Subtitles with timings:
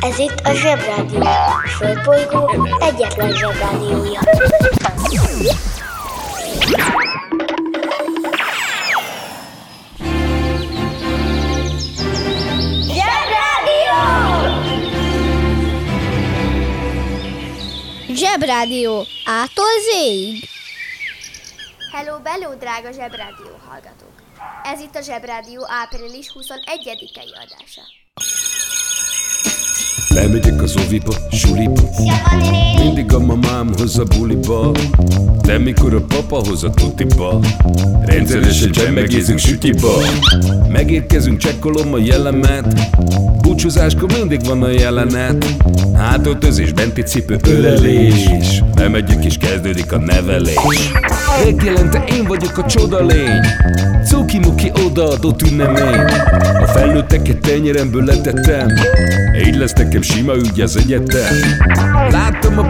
[0.00, 1.20] Ez itt a Zsebrádió.
[1.20, 4.20] A Földbolygó egyetlen Zsebrádiója.
[12.88, 13.94] Zsebrádió!
[18.14, 20.48] Zsebrádió ától zéig.
[21.92, 24.14] Hello, bello, drága Zsebrádió hallgatók!
[24.64, 27.99] Ez itt a Zsebrádió április 21-i adása.
[30.14, 31.82] Lemegyek az oviba, suliba.
[32.84, 34.72] Mindig a mamám hoz a buliba.
[35.42, 37.40] De mikor a papa hoz a tutiba
[38.04, 39.92] Rendszeresen csemmegézünk sütiba.
[40.68, 42.74] Megérkezünk, csekkolom a jellemet.
[43.40, 45.54] Búcsúzáskor mindig van a jelenet.
[45.94, 48.62] Hátöltözés, benti cipő, ölelés.
[48.74, 50.90] Bemegyek és kezdődik a nevelés.
[51.44, 53.40] Megjelente én vagyok a csoda lény
[54.30, 56.00] Cuki-muki odaadott ünnemény.
[56.60, 58.68] A felnőtteket tenyeremből letettem.
[59.46, 61.34] Így lesz nekem sima ügy az egyetem.
[62.10, 62.69] Láttam a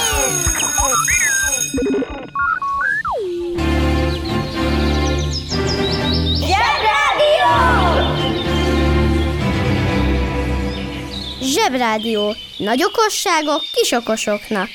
[11.61, 12.35] Zsebrádió.
[12.57, 14.67] Nagy okosságok kis okosoknak.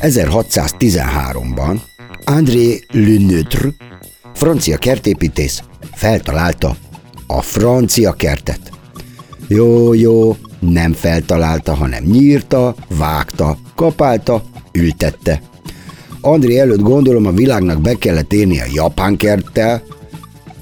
[0.00, 1.76] 1613-ban
[2.24, 3.68] André Leneutre,
[4.34, 5.62] francia kertépítész
[5.92, 6.76] feltalálta
[7.26, 8.60] a francia kertet.
[9.48, 14.42] Jó, jó, nem feltalálta, hanem nyírta, vágta, kapálta,
[14.72, 15.42] ültette.
[16.20, 19.82] André előtt gondolom a világnak be kellett érni a japán kerttel,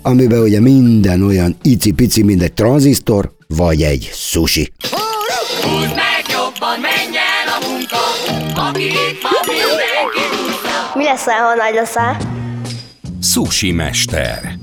[0.03, 4.73] amiben ugye minden olyan icipici, mint egy tranzisztor, vagy egy sushi.
[5.63, 7.99] Húzd meg jobban, menj el a munka,
[8.69, 10.93] aki itt van, mindenki húzza.
[10.95, 12.17] Mi leszel, ha nagy leszel?
[13.23, 14.59] Sushi mester.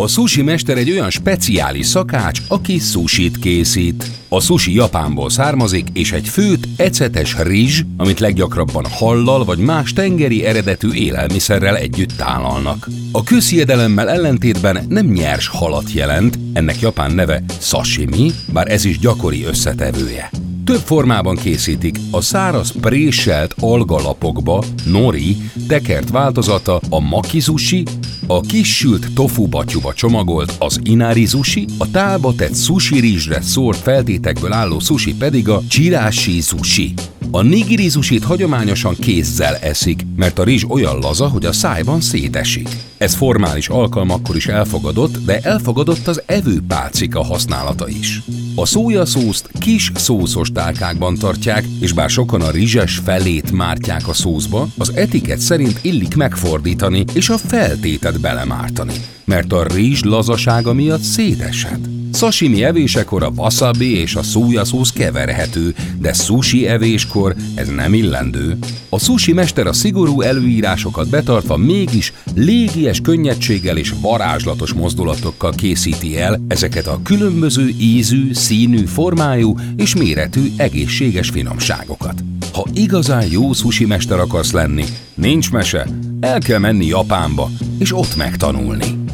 [0.00, 4.10] A sushi mester egy olyan speciális szakács, aki sushit készít.
[4.28, 10.44] A sushi Japánból származik, és egy főt, ecetes rizs, amit leggyakrabban hallal vagy más tengeri
[10.44, 12.88] eredetű élelmiszerrel együtt tálalnak.
[13.12, 19.44] A közhiedelemmel ellentétben nem nyers halat jelent, ennek japán neve sashimi, bár ez is gyakori
[19.44, 20.30] összetevője.
[20.68, 25.36] Több formában készítik, a száraz préselt algalapokba, nori,
[25.68, 27.84] tekert változata, a makizushi,
[28.26, 34.52] a kissült tofu batyuba csomagolt, az inari sushi, a tálba tett sushi rizsre szórt feltétekből
[34.52, 36.94] álló sushi pedig a chirashi sushi.
[37.30, 42.68] A nigiri sushit hagyományosan kézzel eszik, mert a rizs olyan laza, hogy a szájban szétesik.
[42.98, 48.22] Ez formális alkalmakkor is elfogadott, de elfogadott az evőpálcika használata is.
[48.54, 54.68] A szójaszószt kis szószos tálkákban tartják, és bár sokan a rizses felét mártják a szószba,
[54.78, 61.97] az etiket szerint illik megfordítani és a feltétet belemártani, mert a rizs lazasága miatt széteshet.
[62.18, 68.58] Sashimi evésekor a wasabi és a szójaszósz keverhető, de sushi evéskor ez nem illendő.
[68.88, 76.40] A sushi mester a szigorú előírásokat betartva mégis légies könnyedséggel és varázslatos mozdulatokkal készíti el
[76.48, 82.24] ezeket a különböző ízű, színű, formájú és méretű egészséges finomságokat.
[82.52, 85.86] Ha igazán jó sushi mester akarsz lenni, nincs mese,
[86.20, 89.06] el kell menni Japánba, és ott megtanulni.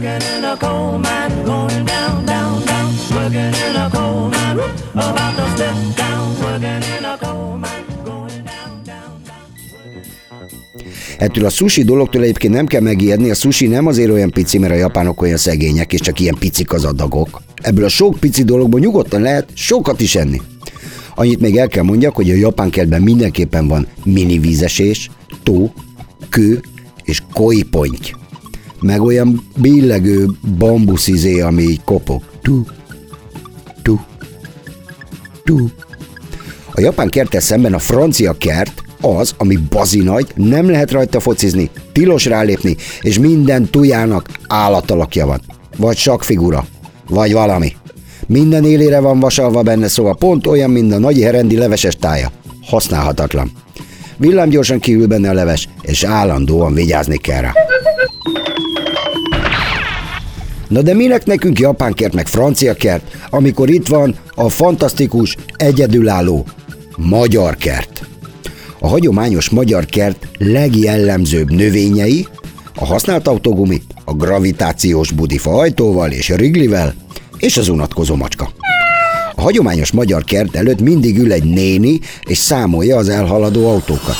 [0.00, 2.90] Working in a coal mine, going down, down, down.
[3.12, 4.58] Working in a coal mine,
[4.94, 6.40] about to step down.
[6.40, 7.84] Working in a coal mine.
[11.18, 14.72] Ettől a sushi dologtól egyébként nem kell megijedni, a sushi nem azért olyan pici, mert
[14.72, 17.42] a japánok olyan szegények, és csak ilyen picik az adagok.
[17.62, 20.40] Ebből a sok pici dologból nyugodtan lehet sokat is enni.
[21.14, 25.10] Annyit még el kell mondjak, hogy a japán kertben mindenképpen van mini vízesés,
[25.42, 25.72] tó,
[26.28, 26.60] kő
[27.04, 28.19] és koi ponty.
[28.80, 30.26] Meg olyan billegő
[30.58, 32.22] bambuszizé, ami így kopog.
[32.42, 32.62] Tu,
[33.82, 34.00] tu,
[35.44, 35.68] tu.
[36.72, 41.70] A japán kerttel szemben a francia kert az, ami bazi nagy, nem lehet rajta focizni,
[41.92, 45.40] tilos rálépni, és minden tujának állatalakja van.
[45.76, 46.66] Vagy sakfigura,
[47.08, 47.72] vagy valami.
[48.26, 52.30] Minden élére van vasalva benne, szóval pont olyan, mint a nagy herendi leveses tája.
[52.66, 53.50] Használhatatlan.
[54.16, 57.52] Villámgyorsan kívül benne a leves, és állandóan vigyázni kell rá.
[60.70, 66.46] Na de minek nekünk japán kert meg francia kert, amikor itt van a fantasztikus, egyedülálló
[66.96, 68.06] magyar kert?
[68.78, 72.26] A hagyományos magyar kert legjellemzőbb növényei
[72.74, 76.94] a használt autógumi, a gravitációs budifa ajtóval és a riglivel,
[77.38, 78.50] és az unatkozó macska.
[79.34, 84.16] A hagyományos magyar kert előtt mindig ül egy néni, és számolja az elhaladó autókat.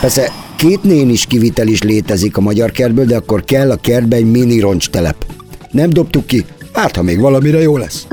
[0.00, 4.30] Persze két nénis kivitel is létezik a magyar kertből, de akkor kell a kertbe egy
[4.30, 5.24] mini roncstelep.
[5.70, 8.06] Nem dobtuk ki, hát ha még valamire jó lesz.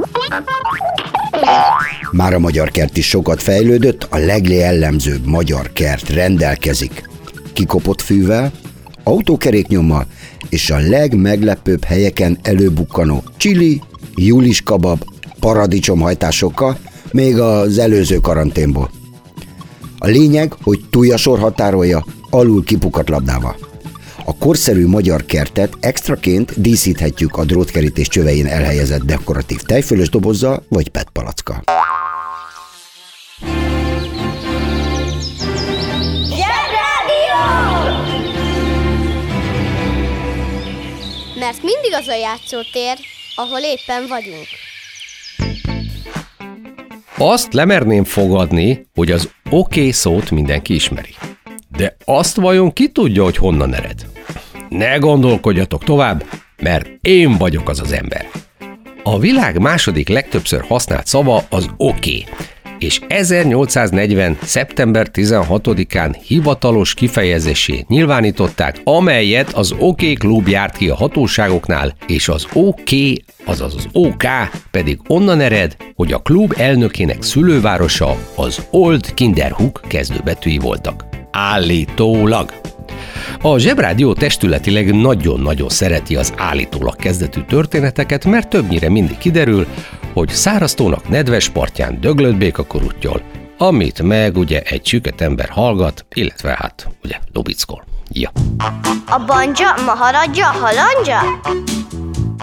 [2.11, 7.09] Már a magyar kert is sokat fejlődött, a legjellemzőbb magyar kert rendelkezik
[7.53, 8.51] kikopott fűvel,
[9.03, 10.05] autókeréknyommal
[10.49, 13.81] és a legmeglepőbb helyeken előbukkanó csili,
[14.15, 15.03] julis kabab,
[15.39, 16.77] paradicsomhajtásokkal,
[17.11, 18.89] még az előző karanténból.
[19.97, 23.55] A lényeg, hogy túljasor határolja alul kipukat labdával.
[24.29, 31.61] A korszerű magyar kertet extraként díszíthetjük a drótkerítés csövein elhelyezett dekoratív tejfölös dobozzal vagy petpalackkal.
[41.39, 42.97] Mert mindig az a játszótér,
[43.35, 44.47] ahol éppen vagyunk.
[47.17, 51.15] Azt lemerném fogadni, hogy az oké okay szót mindenki ismeri.
[51.77, 54.16] De azt vajon ki tudja, hogy honnan ered?
[54.69, 56.23] Ne gondolkodjatok tovább,
[56.61, 58.27] mert én vagyok az az ember.
[59.03, 62.25] A világ második legtöbbször használt szava az oké, okay,
[62.79, 64.37] és 1840.
[64.41, 72.47] szeptember 16-án hivatalos kifejezésé nyilvánították, amelyet az OK klub járt ki a hatóságoknál, és az
[72.53, 72.89] OK,
[73.45, 74.23] azaz az OK
[74.71, 81.05] pedig onnan ered, hogy a klub elnökének szülővárosa az Old Kinderhook kezdőbetűi voltak.
[81.31, 82.53] Állítólag.
[83.41, 89.67] A Zsebrádió testületileg nagyon-nagyon szereti az állítólag kezdetű történeteket, mert többnyire mindig kiderül,
[90.13, 93.21] hogy száraztónak nedves partján döglött békakorúttyol,
[93.57, 97.83] amit meg ugye egy süket ember hallgat, illetve hát ugye lubickol.
[98.11, 98.31] Ja.
[99.05, 101.19] A banja, maharadja, halandja?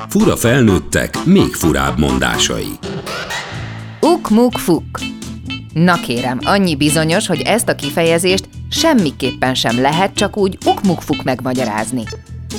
[0.09, 2.71] Fura felnőttek, még furább mondásai.
[4.01, 4.85] Uk-muk-fuk.
[5.73, 12.03] Na kérem, annyi bizonyos, hogy ezt a kifejezést semmiképpen sem lehet csak úgy uk-muk-fuk megmagyarázni.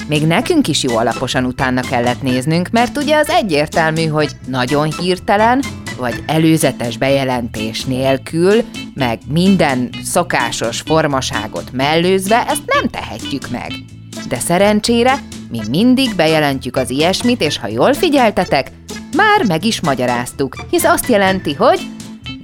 [0.08, 5.64] Még nekünk is jó alaposan utána kellett néznünk, mert ugye az egyértelmű, hogy nagyon hirtelen,
[5.98, 8.64] vagy előzetes bejelentés nélkül,
[8.94, 13.72] meg minden szokásos formaságot mellőzve ezt nem tehetjük meg.
[14.28, 15.20] De szerencsére
[15.50, 18.72] mi mindig bejelentjük az ilyesmit, és ha jól figyeltetek,
[19.16, 21.80] már meg is magyaráztuk, hisz azt jelenti, hogy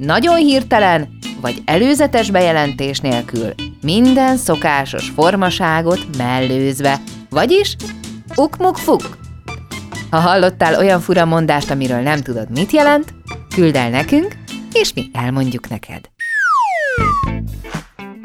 [0.01, 6.99] nagyon hirtelen, vagy előzetes bejelentés nélkül, minden szokásos formaságot mellőzve,
[7.29, 7.75] vagyis
[8.35, 9.17] uk-muk-fuk.
[10.09, 13.13] Ha hallottál olyan fura mondást, amiről nem tudod, mit jelent,
[13.55, 14.35] küld el nekünk,
[14.73, 16.09] és mi elmondjuk neked.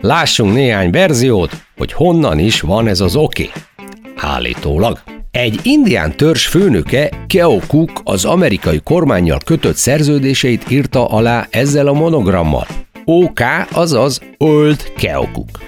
[0.01, 3.43] Lássunk néhány verziót, hogy honnan is van ez az oké.
[3.43, 4.33] Okay.
[4.35, 5.16] Állítólag.
[5.37, 11.93] Egy indián törzs főnöke, Keo Cook az amerikai kormányjal kötött szerződéseit írta alá ezzel a
[11.93, 12.67] monogrammal.
[13.05, 13.41] OK,
[13.71, 15.63] azaz Old Keo Cook.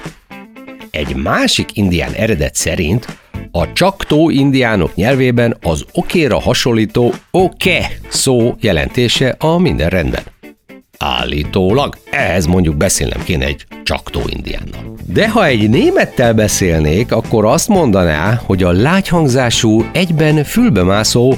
[0.90, 3.18] Egy másik indián eredet szerint
[3.50, 10.22] a csaktó indiánok nyelvében az okéra hasonlító oke szó jelentése a minden rendben.
[10.98, 14.94] Állítólag ehhez mondjuk beszélnem kéne egy csaktó indiánnal.
[15.06, 21.34] De ha egy némettel beszélnék, akkor azt mondaná, hogy a lágyhangzású, egyben fülbemászó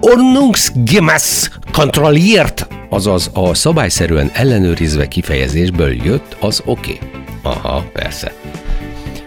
[0.00, 6.92] Ordnungsgemäß kontrolliert, azaz a szabályszerűen ellenőrizve kifejezésből jött az oké.
[6.92, 7.08] Okay.
[7.42, 8.32] Aha, persze.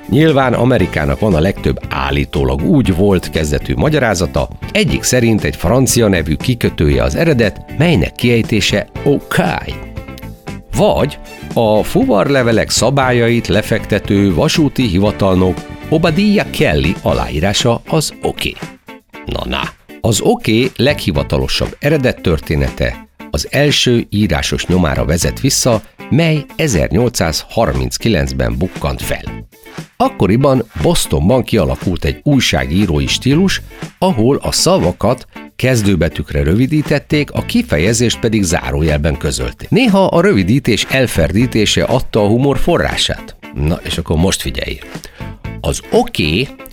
[0.10, 6.36] Nyilván Amerikának van a legtöbb állítólag úgy volt kezdetű magyarázata, egyik szerint egy francia nevű
[6.36, 9.74] kikötője az eredet, melynek kiejtése Okai.
[10.76, 11.20] Vagy
[11.54, 15.58] a fuvarlevelek szabályait lefektető vasúti hivatalnok
[15.90, 18.54] Obadiah Kelly aláírása az oké.
[18.56, 18.70] Okay.
[19.26, 19.62] Na na,
[20.02, 29.02] az oké okay leghivatalosabb eredet története az első írásos nyomára vezet vissza, mely 1839-ben bukkant
[29.02, 29.48] fel.
[29.98, 33.62] Akkoriban Bostonban kialakult egy újságírói stílus,
[34.00, 39.70] ahol a szavakat kezdőbetűkre rövidítették, a kifejezést pedig zárójelben közölték.
[39.70, 43.36] Néha a rövidítés elferdítése adta a humor forrását.
[43.54, 44.80] Na, és akkor most figyelj!
[45.62, 46.18] Az OK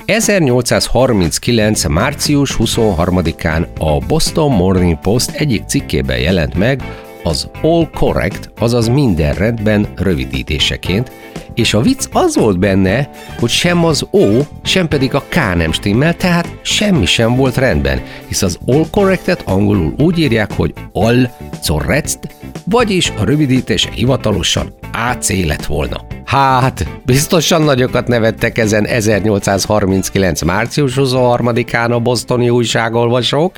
[0.05, 1.85] 1839.
[1.85, 6.83] március 23-án a Boston Morning Post egyik cikkében jelent meg
[7.25, 11.11] az All Correct, azaz minden rendben rövidítéseként,
[11.55, 14.27] és a vicc az volt benne, hogy sem az O,
[14.63, 19.43] sem pedig a K nem stimmel, tehát semmi sem volt rendben, hisz az All Correctet
[19.45, 21.29] angolul úgy írják, hogy All
[21.67, 22.19] Correct,
[22.65, 26.01] vagyis a rövidítése hivatalosan AC lett volna.
[26.25, 30.43] Hát, biztosan nagyokat nevettek ezen 1839.
[30.43, 33.55] március 23-án a bosztoni újságolvasók,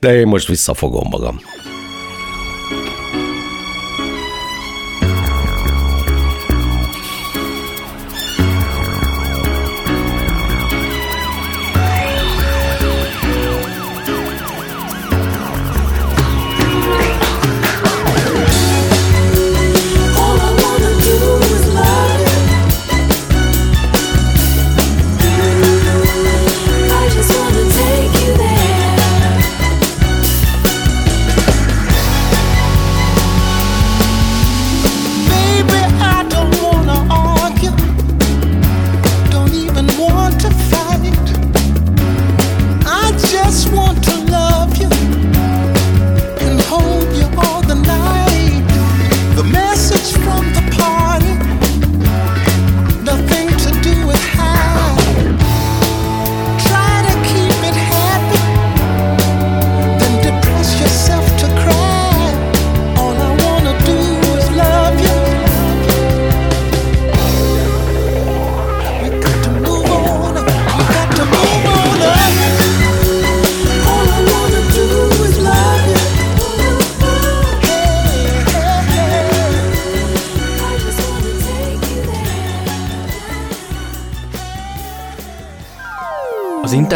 [0.00, 1.40] de én most visszafogom magam.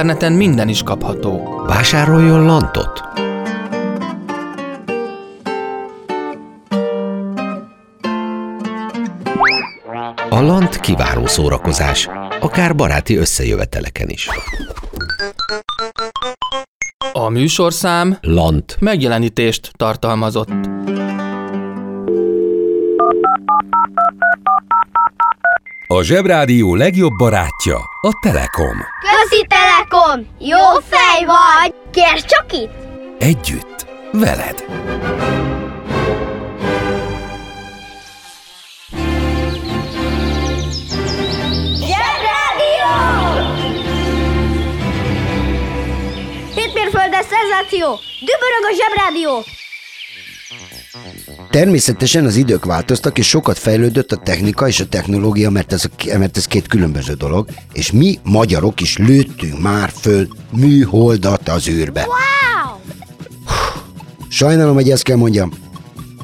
[0.01, 1.63] Interneten minden is kapható.
[1.67, 3.03] Vásároljon lantot!
[10.31, 12.09] A lant kiváló szórakozás,
[12.41, 14.29] akár baráti összejöveteleken is.
[17.13, 18.77] A műsorszám Lant.
[18.79, 20.49] megjelenítést tartalmazott.
[25.87, 28.77] A Zsebrádió legjobb barátja a Telekom.
[29.01, 29.80] Közi Telekom!
[30.39, 31.75] Jó fej vagy!
[31.93, 32.73] Kérd csak itt!
[33.19, 34.65] Együtt, veled.
[41.75, 42.93] Zsebrádió!
[46.55, 47.99] Hétmérföldes szenzáció!
[48.21, 49.45] Dübörög a Zsebrádió!
[51.51, 56.19] Természetesen az idők változtak, és sokat fejlődött a technika és a technológia, mert ez, a-
[56.19, 62.01] mert ez két különböző dolog, és mi magyarok is lőttünk már föl műholdat az űrbe.
[62.07, 62.77] Wow!
[64.29, 65.53] Sajnálom, hogy ezt kell mondjam,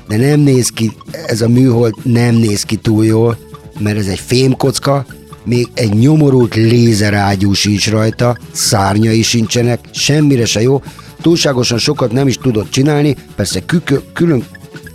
[0.08, 0.92] de nem néz ki,
[1.26, 3.38] ez a műhold nem néz ki túl jól,
[3.78, 5.06] mert ez egy fémkocka,
[5.44, 10.82] még egy nyomorult lézerágyú sincs rajta, szárnyai sincsenek, semmire se jó,
[11.22, 14.44] túlságosan sokat nem is tudott csinálni, persze kükö, külön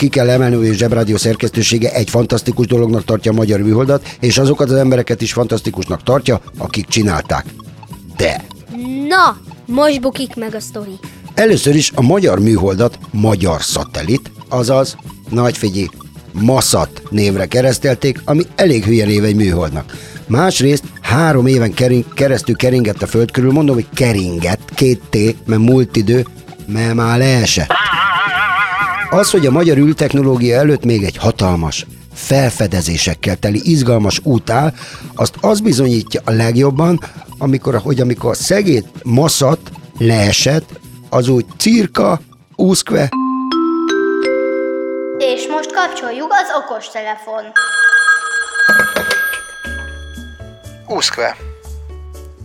[0.01, 4.37] ki kell emelni, hogy a Zsebrádió szerkesztősége egy fantasztikus dolognak tartja a magyar műholdat, és
[4.37, 7.45] azokat az embereket is fantasztikusnak tartja, akik csinálták.
[8.17, 8.43] De
[9.07, 10.99] Na, most bukik meg a sztori.
[11.33, 14.95] Először is a magyar műholdat magyar szatellit, azaz,
[15.29, 15.87] nagy figyelj,
[16.31, 19.97] Maszat névre keresztelték, ami elég hülye név egy műholdnak.
[20.27, 25.61] Másrészt három éven kering, keresztül keringett a föld körül, mondom, hogy keringett, két T, mert
[25.61, 26.25] múlt idő,
[26.65, 27.69] mert már leesett.
[29.13, 34.73] Az, hogy a magyar űrtechnológia előtt még egy hatalmas, felfedezésekkel teli izgalmas út áll,
[35.15, 36.99] azt az bizonyítja a legjobban,
[37.37, 39.59] amikor, hogy amikor a szegét maszat
[39.97, 42.19] leesett, az úgy cirka,
[42.55, 43.09] úszkve,
[45.17, 47.43] És most kapcsoljuk az okostelefon.
[50.87, 51.35] Úszkve.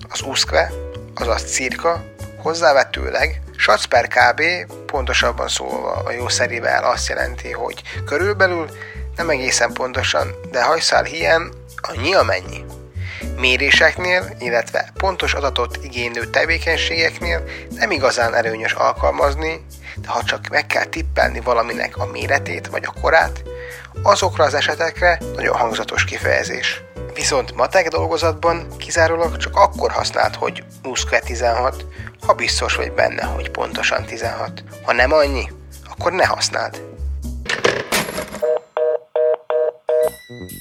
[0.08, 0.70] Az úszkve,
[1.14, 2.04] azaz cirka,
[2.42, 4.42] hozzávetőleg sac per kb.
[4.86, 8.68] pontosabban szólva a jó szerével azt jelenti, hogy körülbelül
[9.16, 12.64] nem egészen pontosan, de hajszál hiány annyi amennyi.
[13.36, 20.84] Méréseknél, illetve pontos adatot igénylő tevékenységeknél nem igazán előnyös alkalmazni, de ha csak meg kell
[20.84, 23.42] tippelni valaminek a méretét vagy a korát,
[24.02, 26.82] azokra az esetekre nagyon hangzatos kifejezés.
[27.16, 31.86] Viszont matek dolgozatban kizárólag csak akkor használd, hogy USQUE 16,
[32.26, 34.64] ha biztos vagy benne, hogy pontosan 16.
[34.82, 35.44] Ha nem annyi,
[35.90, 36.82] akkor ne használd.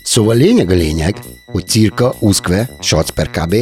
[0.04, 3.56] Szóval lényeg a lényeg, hogy cirka, uszkve, sac per kb.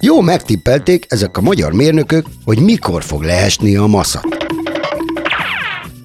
[0.00, 4.46] Jó megtippelték ezek a magyar mérnökök, hogy mikor fog leesni a maszat.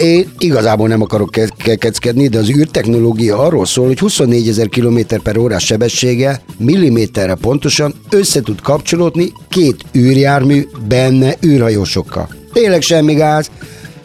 [0.02, 5.00] Én igazából nem akarok ke- kekeckedni, de az űrtechnológia arról szól, hogy 24 ezer km
[5.24, 12.30] per órás sebességgel milliméterre pontosan össze tud kapcsolódni két űrjármű benne űrhajósokkal.
[12.54, 13.52] Tényleg semmi gáz,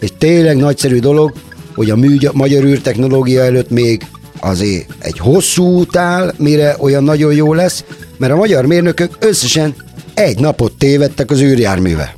[0.00, 1.32] és tényleg nagyszerű dolog,
[1.74, 4.06] hogy a mű, magyar űrtechnológia előtt még
[4.40, 7.84] azért egy hosszú út áll, mire olyan nagyon jó lesz,
[8.18, 9.74] mert a magyar mérnökök összesen
[10.14, 12.14] egy napot tévedtek az űrjárművel.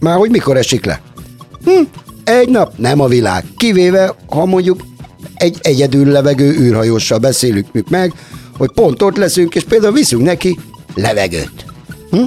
[0.00, 1.00] Már hogy mikor esik le?
[1.64, 1.82] Hm,
[2.24, 4.80] egy nap nem a világ, kivéve, ha mondjuk
[5.34, 8.12] egy egyedül levegő űrhajóssal beszélünk meg,
[8.56, 10.58] hogy pont ott leszünk, és például viszünk neki
[10.94, 11.64] levegőt.
[12.10, 12.24] Hm?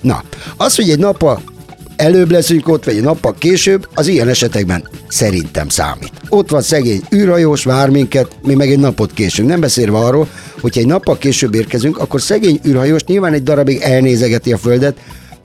[0.00, 0.22] Na,
[0.56, 1.42] az, hogy egy nappal
[1.96, 6.12] előbb leszünk ott, vagy egy nappal később, az ilyen esetekben szerintem számít.
[6.28, 9.48] Ott van szegény űrhajós, vár minket, mi meg egy napot késünk.
[9.48, 10.28] Nem beszélve arról,
[10.60, 14.96] hogyha egy nappal később érkezünk, akkor szegény űrhajós nyilván egy darabig elnézegeti a Földet,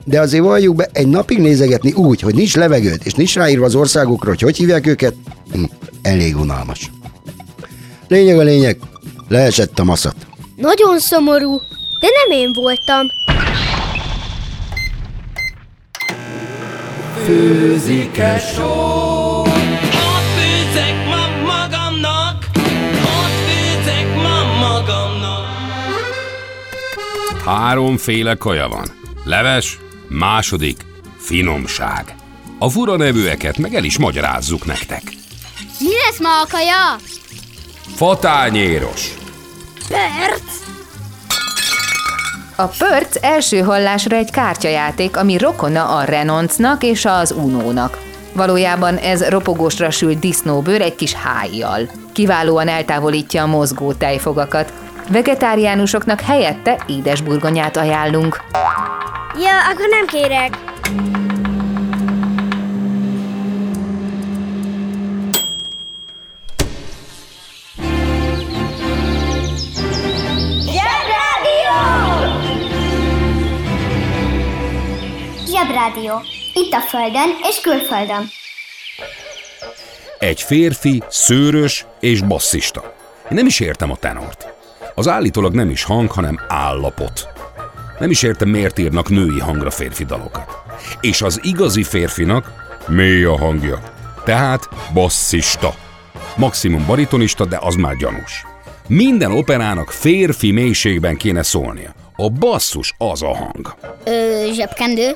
[0.04, 3.74] de azért valljuk be, egy napig nézegetni úgy, hogy nincs levegőd, és nincs ráírva az
[3.74, 5.14] országokra, hogy hogy hívják őket,
[5.52, 5.64] hm,
[6.02, 6.90] elég unalmas.
[8.08, 8.78] Lényeg a lényeg,
[9.28, 10.16] leesett a maszat.
[10.56, 11.56] Nagyon szomorú,
[12.00, 13.06] de nem én voltam.
[17.24, 22.44] Főzike só Ott főzek ma magamnak
[22.94, 25.46] Ott főzek ma magamnak
[27.44, 28.86] Háromféle kaja van.
[29.24, 29.78] Leves,
[30.12, 30.84] második,
[31.18, 32.14] finomság.
[32.58, 35.02] A fura nevűeket meg el is magyarázzuk nektek.
[35.78, 36.96] Mi lesz ma a kaja?
[37.94, 39.14] Fatányéros,
[39.88, 40.62] Perc!
[42.56, 47.98] A pörc első hallásra egy kártyajáték, ami rokona a renoncnak és az unónak.
[48.32, 51.90] Valójában ez ropogósra sült disznóbőr egy kis hájjal.
[52.12, 54.72] Kiválóan eltávolítja a mozgó tejfogakat.
[55.08, 58.40] Vegetáriánusoknak helyette édesburgonyát ajánlunk.
[59.40, 60.58] Ja, akkor nem kérek.
[75.46, 76.22] Zsebrádió.
[76.54, 78.28] Itt a Földön és külföldön.
[80.18, 82.94] egy férfi, szőrös és basszista.
[83.30, 84.46] Én nem is értem a tenort.
[84.94, 87.31] Az állítólag nem is hang, hanem állapot.
[88.02, 90.62] Nem is értem, miért írnak női hangra férfi dalokat.
[91.00, 92.52] És az igazi férfinak
[92.88, 93.82] mély a hangja.
[94.24, 95.74] Tehát basszista.
[96.36, 98.46] Maximum baritonista, de az már gyanús.
[98.88, 101.94] Minden operának férfi mélységben kéne szólnia.
[102.16, 103.74] A basszus az a hang.
[104.04, 105.10] Ö, zsebkendő?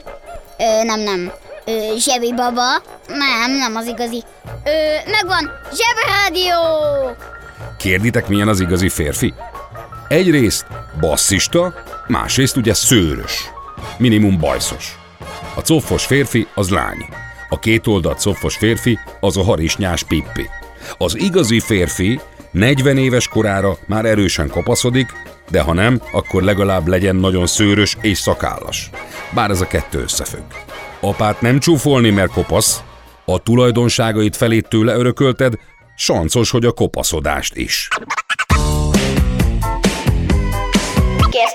[0.58, 1.32] Ö, nem, nem.
[1.64, 2.82] Ö, zsebi baba?
[3.08, 4.22] Nem, nem az igazi.
[4.64, 5.50] Ö, megvan!
[5.74, 6.60] Zsebrádió!
[7.78, 9.34] Kérditek, milyen az igazi férfi?
[10.08, 10.66] Egyrészt
[11.00, 11.74] basszista,
[12.08, 13.50] másrészt ugye szőrös.
[13.98, 14.98] Minimum bajszos.
[15.54, 17.06] A coffos férfi az lány.
[17.48, 20.48] A két oldalt coffos férfi az a harisnyás pippi.
[20.98, 25.12] Az igazi férfi 40 éves korára már erősen kopaszodik,
[25.50, 28.90] de ha nem, akkor legalább legyen nagyon szőrös és szakállas.
[29.30, 30.52] Bár ez a kettő összefügg.
[31.00, 32.82] Apát nem csúfolni, mert kopasz,
[33.24, 35.54] a tulajdonságait felét tőle örökölted,
[35.96, 37.88] sancos, hogy a kopaszodást is.
[41.30, 41.52] Kérsz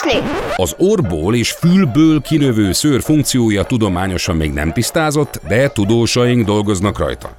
[0.00, 0.30] tasni?
[0.56, 7.30] Az orból és fülből kinövő szőr funkciója tudományosan még nem tisztázott, de tudósaink dolgoznak rajta.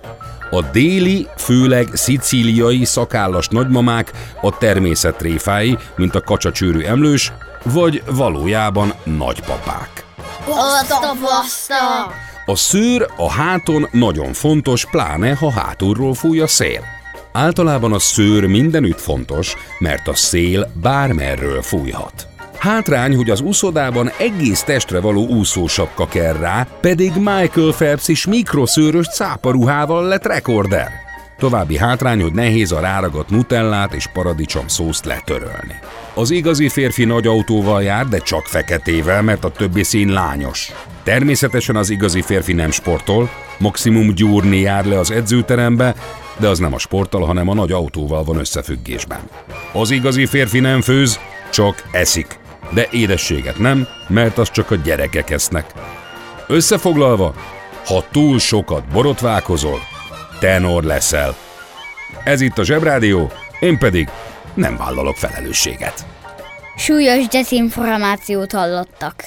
[0.51, 8.93] A déli, főleg szicíliai szakállas nagymamák a természet tréfái, mint a kacsacsőrű emlős, vagy valójában
[9.03, 10.05] nagypapák.
[10.47, 12.13] Azt a baszta!
[12.45, 16.81] A szőr a háton nagyon fontos, pláne ha hátulról fúj a szél.
[17.31, 22.27] Általában a szőr mindenütt fontos, mert a szél bármerről fújhat.
[22.59, 29.07] Hátrány, hogy az úszodában egész testre való úszósapka kell rá, pedig Michael Phelps is mikroszőrös
[29.07, 30.91] cáparuhával lett rekorder.
[31.37, 35.79] További hátrány, hogy nehéz a ráragadt nutellát és paradicsom szószt letörölni.
[36.13, 40.71] Az igazi férfi nagy autóval jár, de csak feketével, mert a többi szín lányos.
[41.03, 45.95] Természetesen az igazi férfi nem sportol, maximum gyúrni jár le az edzőterembe,
[46.37, 49.19] de az nem a sporttal, hanem a nagy autóval van összefüggésben.
[49.73, 51.19] Az igazi férfi nem főz,
[51.51, 52.39] csak eszik.
[52.69, 55.65] De édességet nem, mert az csak a gyerekek esznek.
[56.47, 57.33] Összefoglalva,
[57.85, 59.79] ha túl sokat borotválkozol,
[60.39, 61.35] tenor leszel.
[62.23, 64.09] Ez itt a Zsebrádió, én pedig
[64.53, 66.05] nem vállalok felelősséget.
[66.77, 69.23] Súlyos dezinformációt hallottak.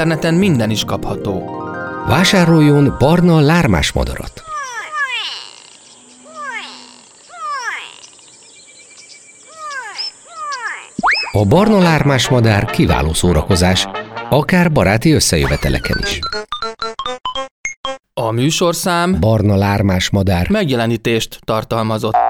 [0.00, 1.42] Interneten minden is kapható.
[2.06, 4.42] Vásároljon barna lármás madarat.
[11.32, 13.88] A barna lármás madár kiváló szórakozás,
[14.30, 16.18] akár baráti összejöveteleken is.
[18.14, 20.50] A műsorszám Barna lármás madár.
[20.50, 22.29] megjelenítést tartalmazott.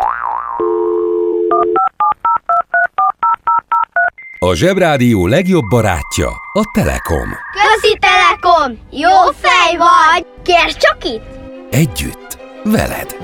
[4.42, 7.28] A Zsebrádió legjobb barátja a Telekom.
[7.52, 8.78] Közi Telekom!
[8.90, 10.26] Jó fej vagy!
[10.42, 11.22] Kérd csak itt!
[11.70, 13.16] Együtt, veled.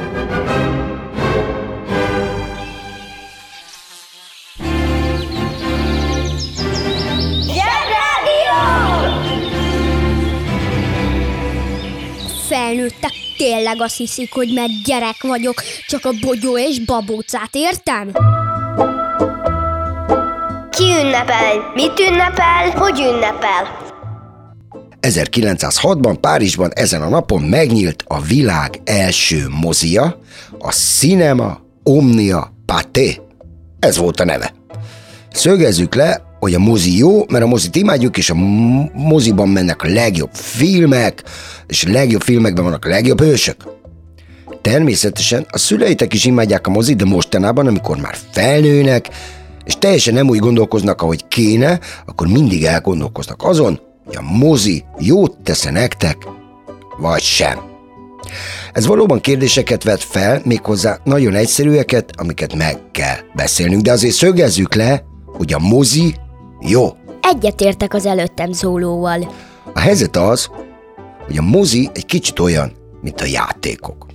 [7.47, 8.61] Zsebrádió!
[12.49, 18.11] Felnőttek tényleg azt hiszik, hogy mert gyerek vagyok, csak a bogyó és babócát értem?
[20.77, 21.73] Ki ünnepel?
[21.75, 22.71] Mit ünnepel?
[22.75, 23.79] Hogy ünnepel?
[25.01, 30.21] 1906-ban Párizsban ezen a napon megnyílt a világ első mozia,
[30.59, 33.21] a Cinema Omnia Pathé.
[33.79, 34.55] Ez volt a neve.
[35.33, 38.35] Szögezzük le, hogy a mozi jó, mert a mozit imádjuk, és a
[38.95, 41.23] moziban mennek a legjobb filmek,
[41.67, 43.57] és a legjobb filmekben vannak a legjobb hősök.
[44.63, 49.09] Természetesen a szüleitek is imádják a mozit, de mostanában, amikor már felnőnek,
[49.67, 55.37] és teljesen nem úgy gondolkoznak, ahogy kéne, akkor mindig elgondolkoznak azon, hogy a mozi jót
[55.43, 56.17] tesz nektek,
[56.99, 57.59] vagy sem.
[58.73, 64.75] Ez valóban kérdéseket vet fel, méghozzá nagyon egyszerűeket, amiket meg kell beszélnünk, de azért szögezzük
[64.75, 66.15] le, hogy a mozi
[66.61, 66.89] jó.
[67.21, 69.35] Egyetértek az előttem szólóval.
[69.75, 70.51] A helyzet az,
[71.27, 74.06] hogy a mozi egy kicsit olyan, mint a játékok.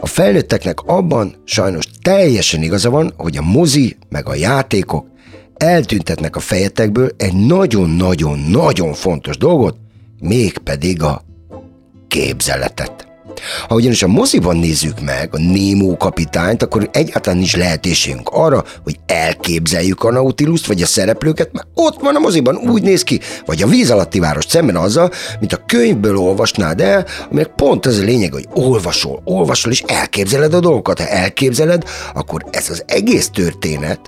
[0.00, 5.06] A felnőtteknek abban sajnos teljesen igaza van, hogy a mozi meg a játékok
[5.56, 9.76] eltüntetnek a fejetekből egy nagyon-nagyon-nagyon fontos dolgot,
[10.20, 11.22] mégpedig a
[12.08, 13.07] képzeletet.
[13.68, 18.96] Ha ugyanis a moziban nézzük meg a Nemo kapitányt, akkor egyáltalán nincs lehetőségünk arra, hogy
[19.06, 23.62] elképzeljük a Nautiluszt, vagy a szereplőket, mert ott van a moziban, úgy néz ki, vagy
[23.62, 28.02] a víz alatti város szemben azzal, mint a könyvből olvasnád el, aminek pont az a
[28.02, 31.00] lényeg, hogy olvasol, olvasol, és elképzeled a dolgokat.
[31.00, 31.82] Ha elképzeled,
[32.14, 34.00] akkor ez az egész történet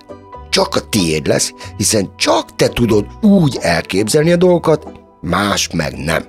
[0.50, 4.86] csak a tiéd lesz, hiszen csak te tudod úgy elképzelni a dolgokat,
[5.20, 6.24] más meg nem.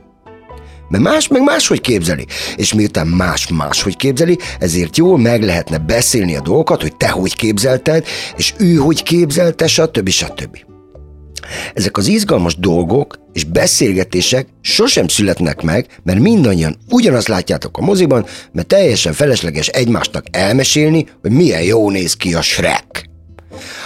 [0.91, 2.25] Mert más meg máshogy képzeli.
[2.55, 7.35] És miután más máshogy képzeli, ezért jól meg lehetne beszélni a dolgokat, hogy te hogy
[7.35, 8.05] képzelted,
[8.37, 10.09] és ő hogy képzelte, stb.
[10.09, 10.57] stb.
[11.73, 18.25] Ezek az izgalmas dolgok és beszélgetések sosem születnek meg, mert mindannyian ugyanazt látjátok a moziban,
[18.51, 23.09] mert teljesen felesleges egymásnak elmesélni, hogy milyen jó néz ki a Shrek.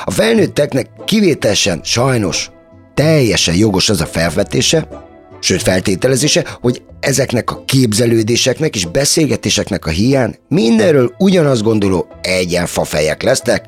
[0.05, 2.49] A felnőtteknek kivételesen sajnos
[2.93, 5.04] teljesen jogos az a felvetése,
[5.39, 13.65] sőt feltételezése, hogy ezeknek a képzelődéseknek és beszélgetéseknek a hiány mindenről ugyanazt gondoló egyenfafejek lesznek,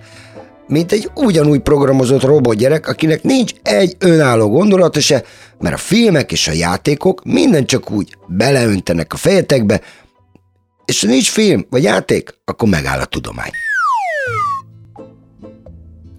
[0.68, 5.24] mint egy ugyanúgy programozott robotgyerek, akinek nincs egy önálló gondolata se,
[5.60, 9.82] mert a filmek és a játékok minden csak úgy beleöntenek a fejetekbe,
[10.86, 13.52] és ha nincs film vagy játék, akkor megáll a tudomány.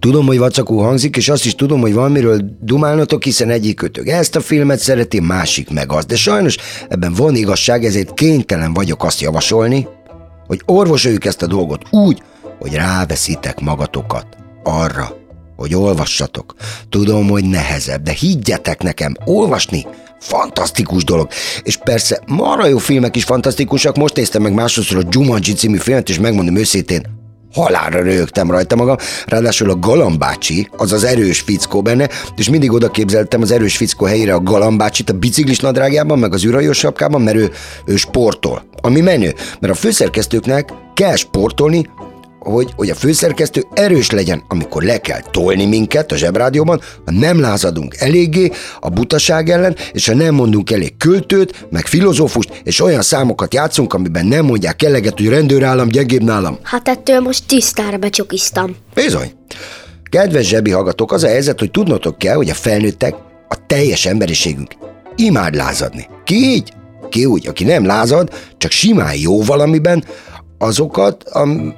[0.01, 4.09] Tudom, hogy vacakú hangzik, és azt is tudom, hogy van miről dumálnotok, hiszen egyik kötök
[4.09, 6.07] ezt a filmet szereti, másik meg azt.
[6.07, 6.57] De sajnos
[6.89, 9.89] ebben van igazság, ezért kénytelen vagyok azt javasolni,
[10.47, 12.23] hogy orvosoljuk ezt a dolgot úgy,
[12.59, 14.27] hogy ráveszitek magatokat
[14.63, 15.17] arra,
[15.57, 16.55] hogy olvassatok.
[16.89, 19.87] Tudom, hogy nehezebb, de higgyetek nekem, olvasni
[20.21, 21.29] fantasztikus dolog.
[21.63, 23.97] És persze, marha jó filmek is fantasztikusak.
[23.97, 27.18] Most néztem meg másodszor a Jumanji című filmet, és megmondom őszintén,
[27.53, 28.97] halálra rögtem rajta magam.
[29.27, 34.05] Ráadásul a Galambácsi, az az erős fickó benne, és mindig oda képzeltem az erős fickó
[34.05, 37.51] helyére a Galambácsit a biciklis nadrágjában, meg az űrhajós sapkában, mert ő,
[37.85, 38.63] ő sportol.
[38.81, 41.91] Ami menő, mert a főszerkesztőknek kell sportolni,
[42.51, 47.41] hogy, hogy a főszerkesztő erős legyen, amikor le kell tolni minket a zsebrádióban, ha nem
[47.41, 53.03] lázadunk eléggé a butaság ellen, és ha nem mondunk elég költőt, meg filozófust, és olyan
[53.03, 56.59] számokat játszunk, amiben nem mondják eleget, hogy rendőrállam gyengébb nálam.
[56.63, 58.77] Hát ettől most tisztára becsokiztam.
[58.95, 59.33] Bizony.
[60.11, 63.15] Kedves zsebi hallgatók, az a helyzet, hogy tudnotok kell, hogy a felnőttek,
[63.49, 64.75] a teljes emberiségünk
[65.17, 66.07] imád lázadni.
[66.25, 66.73] Ki így?
[67.09, 70.05] Ki úgy, aki nem lázad, csak simán jó valamiben,
[70.59, 71.75] azokat, am,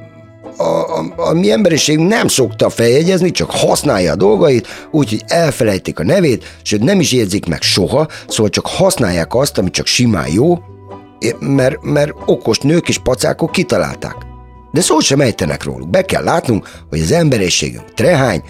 [0.61, 6.05] a, a, a mi emberiségünk nem szokta feljegyezni, csak használja a dolgait, úgyhogy elfelejtik a
[6.05, 10.59] nevét, sőt nem is érzik meg soha, szóval csak használják azt, ami csak simán jó,
[11.39, 14.17] mert, mert okos nők és pacákok kitalálták.
[14.73, 15.91] De szót sem ejtenek róluk.
[15.91, 18.43] Be kell látnunk, hogy az emberiségünk trehány,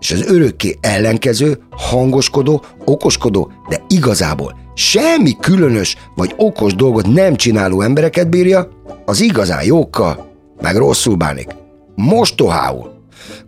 [0.00, 7.80] és az örökké ellenkező, hangoskodó, okoskodó, de igazából semmi különös vagy okos dolgot nem csináló
[7.80, 8.68] embereket bírja,
[9.04, 10.27] az igazán jókkal
[10.60, 11.48] meg rosszul bánik.
[11.94, 12.92] Mostohául.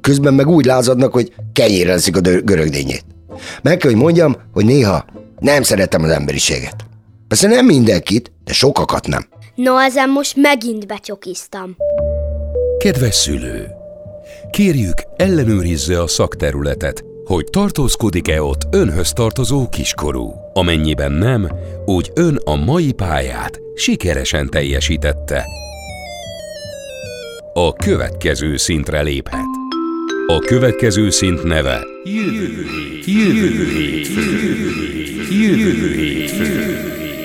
[0.01, 3.05] Közben meg úgy lázadnak, hogy kenyérelzik a görögdényét.
[3.63, 5.05] Meg kell, hogy mondjam, hogy néha
[5.39, 6.77] nem szeretem az emberiséget.
[7.29, 9.27] Persze nem mindenkit, de sokakat nem.
[9.55, 11.77] No, ezen most megint becsokiztam.
[12.79, 13.67] Kedves szülő!
[14.51, 20.35] Kérjük, ellenőrizze a szakterületet, hogy tartózkodik-e ott önhöz tartozó kiskorú.
[20.53, 21.51] Amennyiben nem,
[21.85, 25.45] úgy ön a mai pályát sikeresen teljesítette.
[27.53, 29.47] A következő szintre léphet.
[30.27, 32.65] A következő szint neve Jövő
[33.05, 34.01] jövő
[35.31, 36.77] jövő hétfő.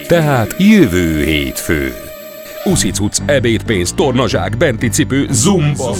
[0.07, 1.93] Tehát jövő hétfő.
[2.63, 5.95] Uszicuc, ebédpénz, tornazsák, benti cipő, zumba.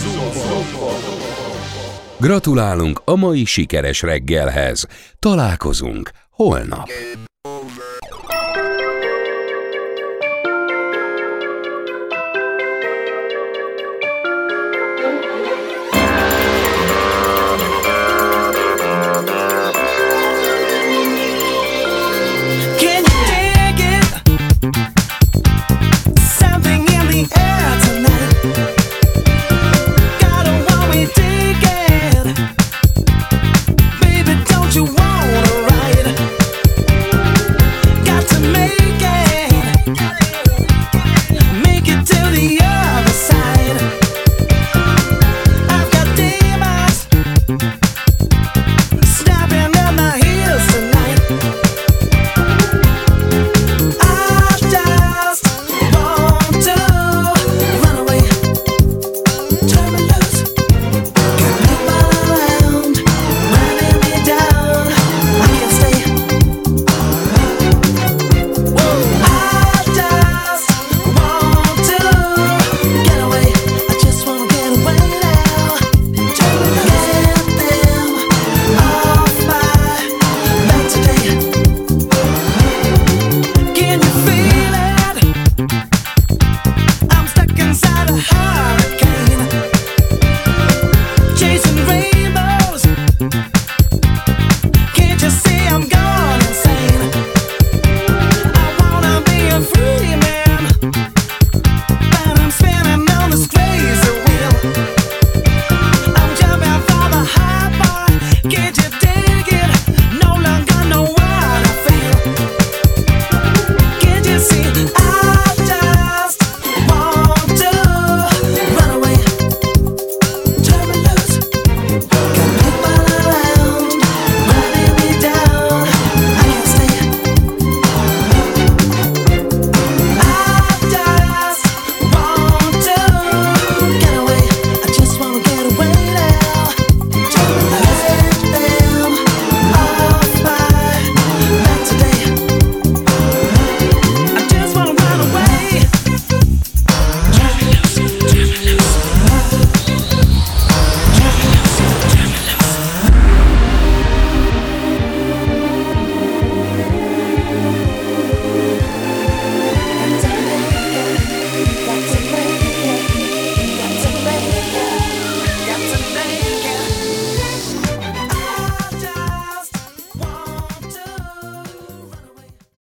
[2.20, 4.88] Gratulálunk a mai sikeres reggelhez.
[5.20, 6.90] Találkozunk holnap.